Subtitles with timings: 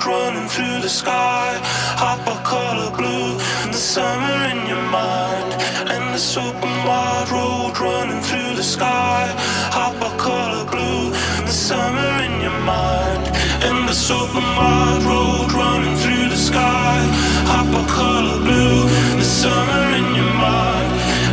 [0.00, 1.58] road running through the sky.
[1.96, 3.36] Hopper color blue,
[3.66, 5.52] the summer in your mind.
[5.88, 9.32] And the open wide road running through the sky.
[9.72, 11.10] Hopper color blue,
[11.44, 13.26] the summer in your mind.
[13.62, 16.98] And the open wide road running through the sky.
[17.46, 20.90] Hopper color blue, the summer in your mind.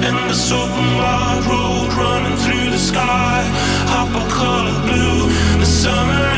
[0.08, 3.44] And the open wide road running through the sky.
[3.94, 6.37] Hopper color blue, the summer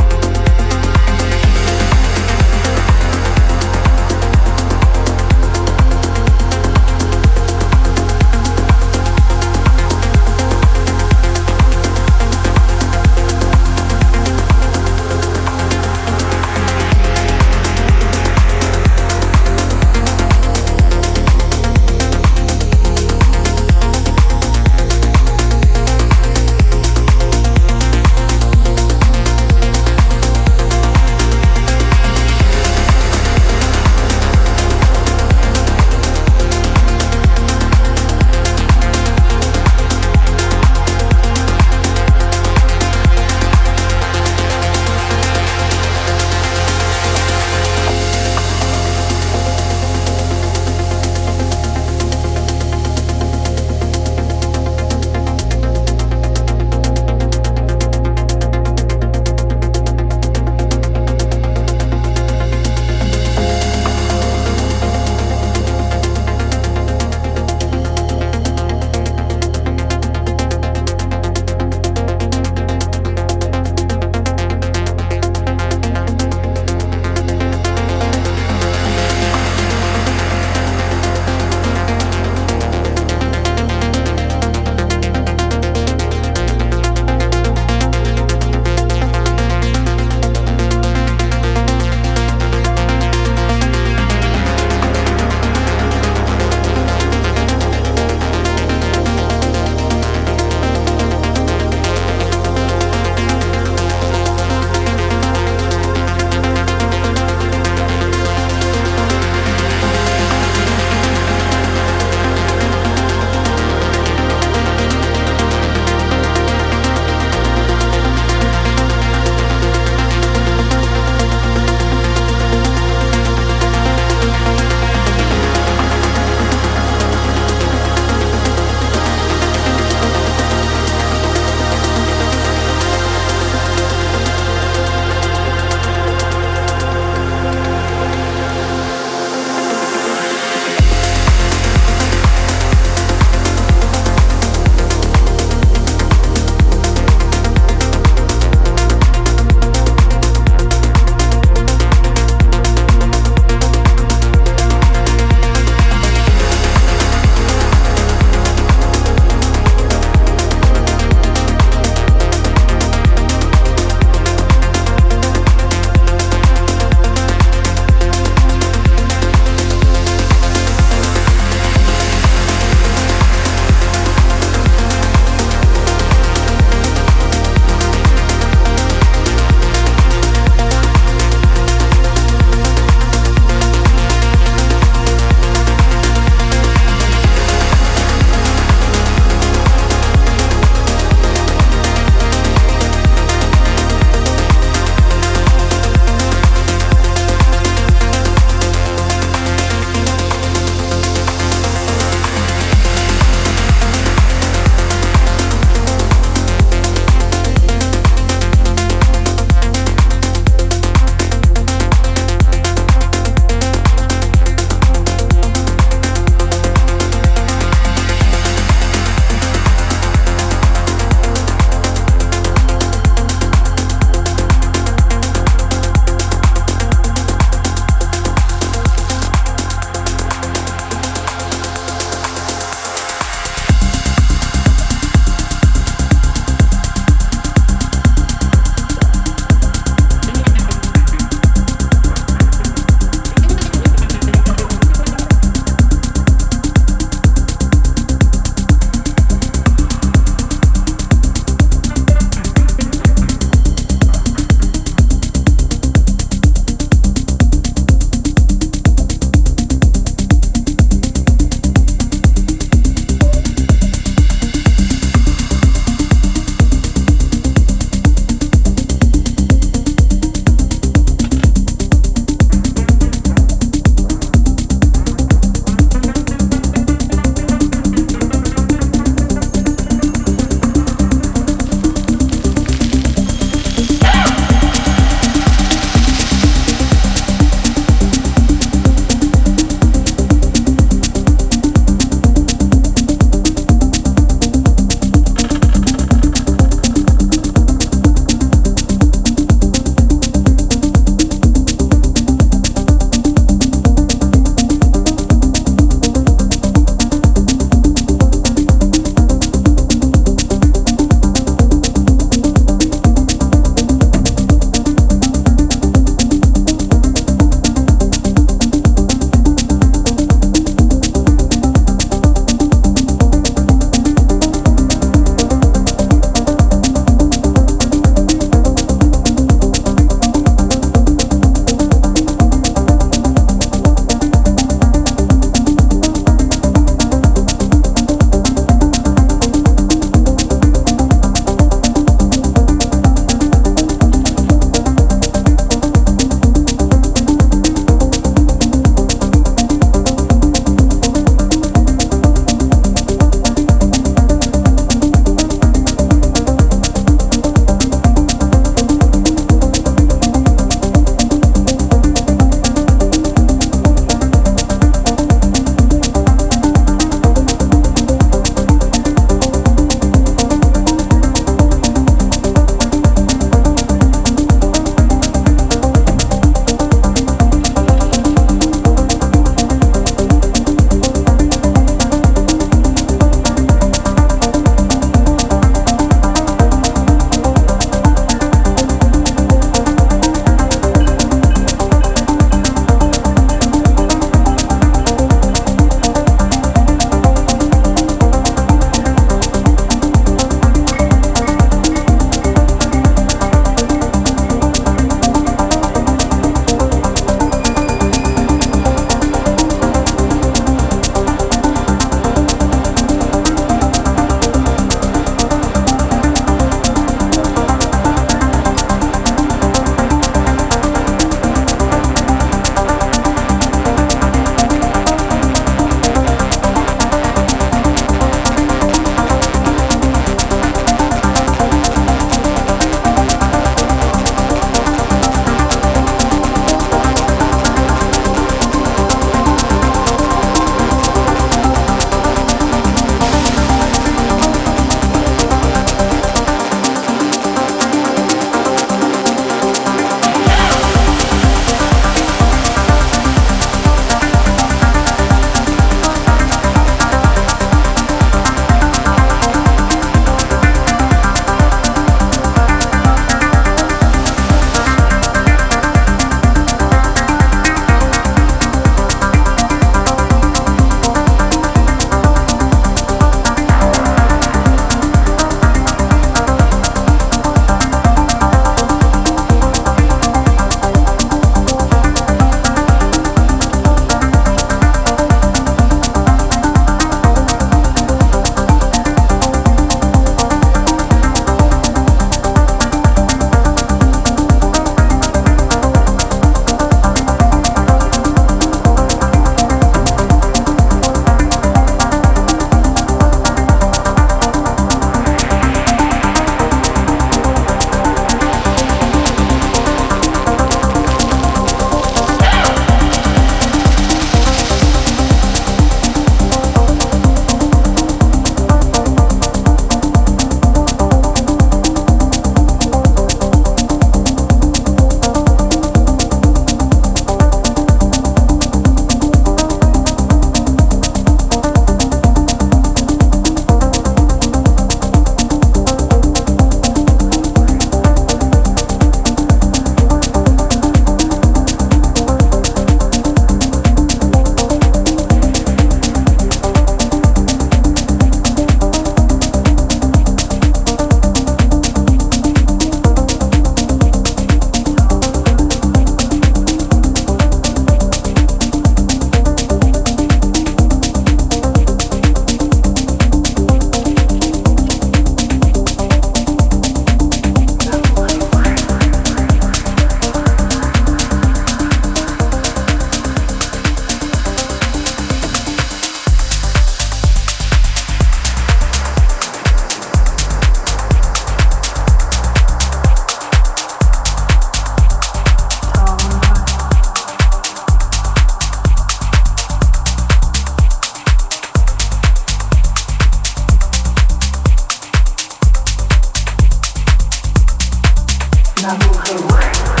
[598.81, 600.00] now.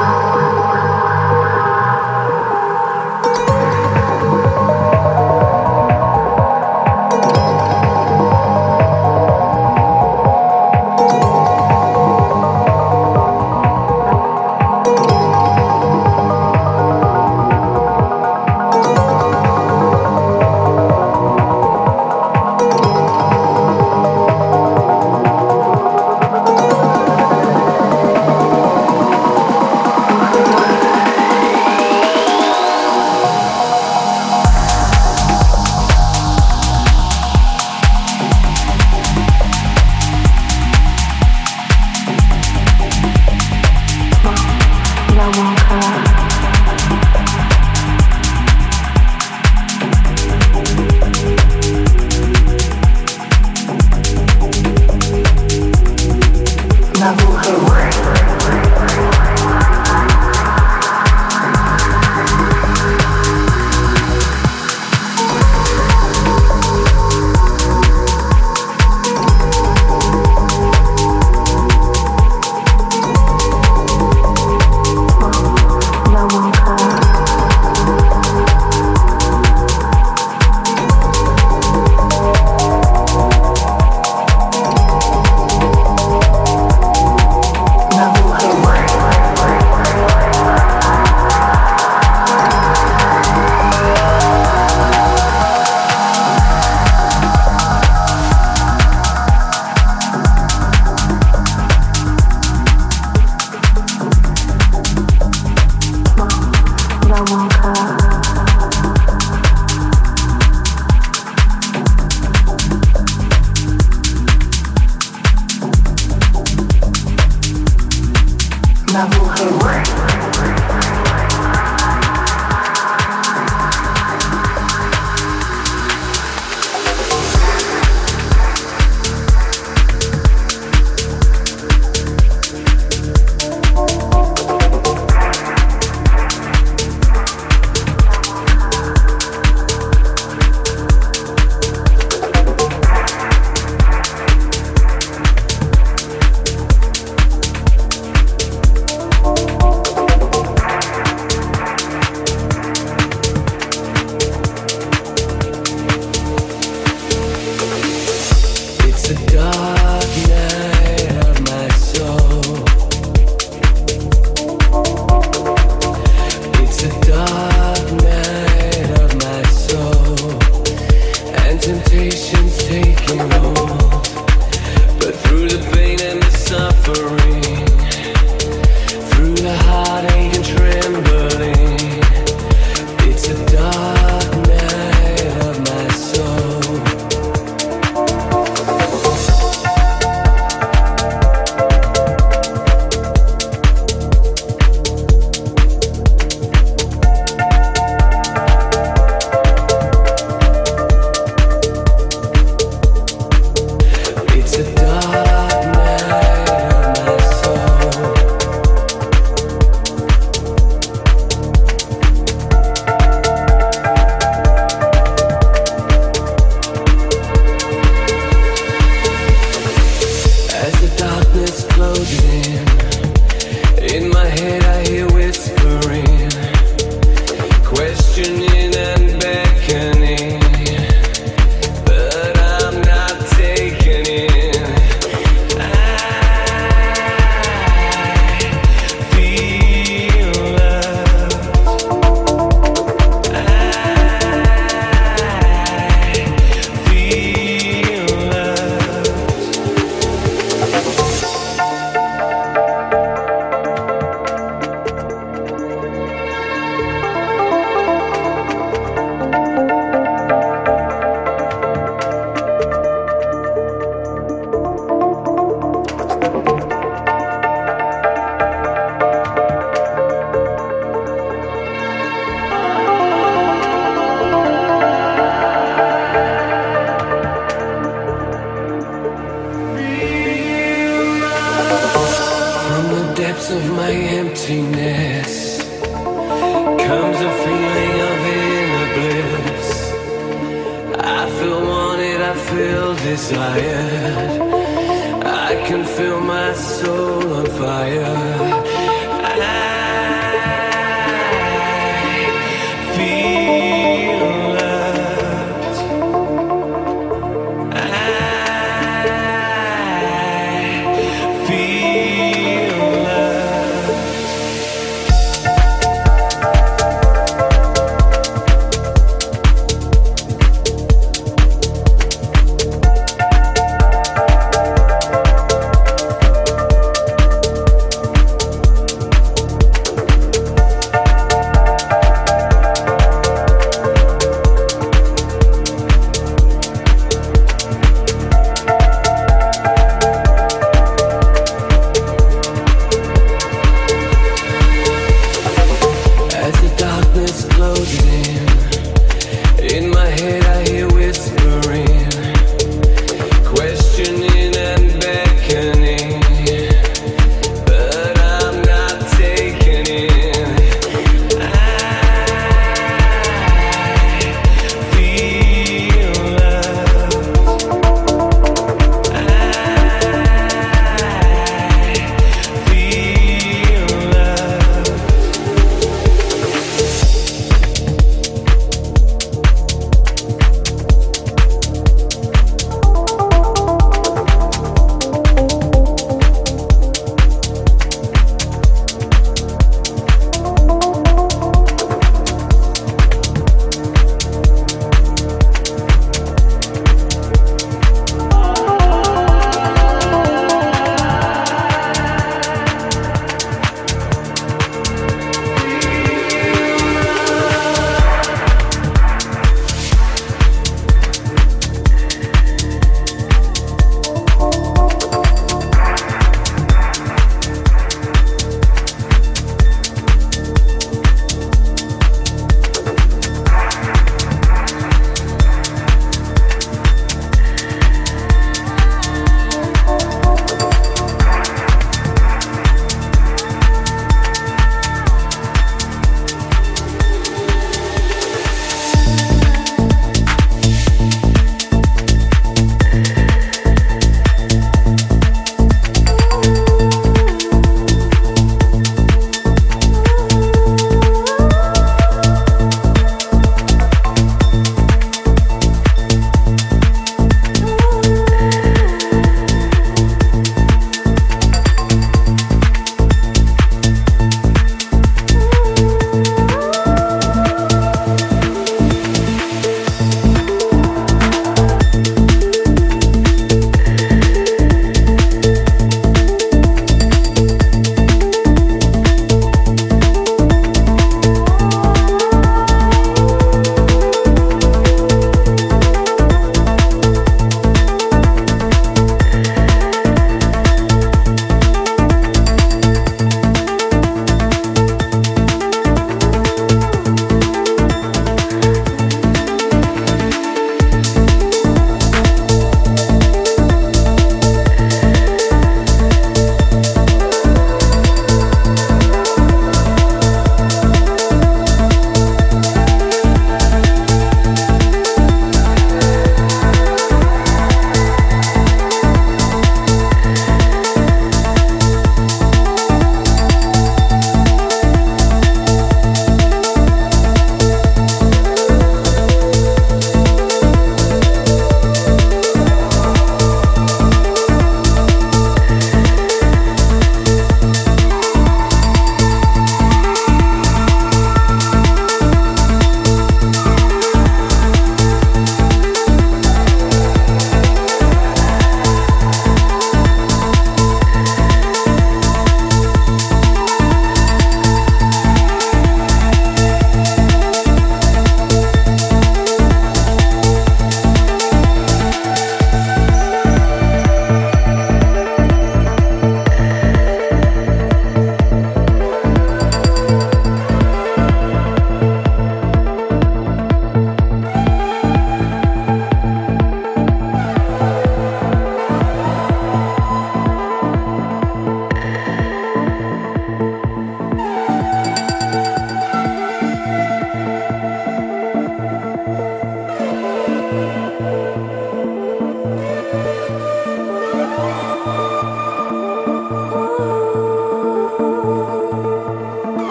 [295.71, 298.70] can feel my soul on fire.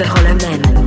[0.00, 0.79] בכל אמת.